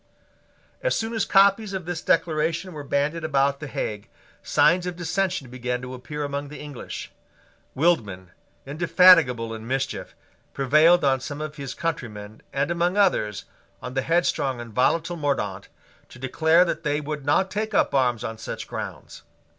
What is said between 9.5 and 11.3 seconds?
in mischief, prevailed on